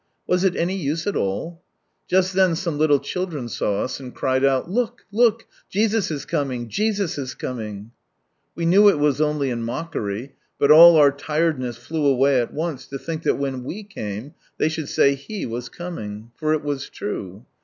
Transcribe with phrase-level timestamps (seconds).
[0.25, 1.61] Was it any use at all?
[2.09, 6.69] Just then some little children saw ns, and cried out," Look, look, Jesus is coming!
[6.69, 7.95] Jesus is coming I"
[8.55, 12.87] We knew it was only in mockery, but all our tiredness flew away at once,
[12.87, 16.63] to think that when ive came they should say He was coming t for it
[16.63, 17.45] was true.